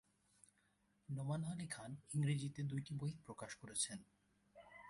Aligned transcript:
নোমান 1.09 1.41
আলী 1.43 1.67
খান 1.67 1.91
ইংরেজিতে 2.15 2.61
দুইটি 2.63 2.91
বই 2.93 3.13
প্রকাশ 3.25 3.51
করেছেন। 3.55 3.99